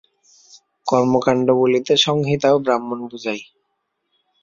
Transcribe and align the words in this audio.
কর্মকাণ্ড 0.87 1.47
বলিতে 1.61 1.93
সংহিতা 1.97 2.47
ও 2.55 2.57
ব্রাহ্মণ 2.59 2.99
বুঝায়। 3.07 3.43